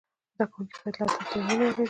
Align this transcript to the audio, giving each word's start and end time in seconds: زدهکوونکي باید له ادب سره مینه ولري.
زدهکوونکي 0.35 0.77
باید 0.81 0.95
له 0.97 1.03
ادب 1.05 1.27
سره 1.29 1.41
مینه 1.47 1.55
ولري. 1.65 1.79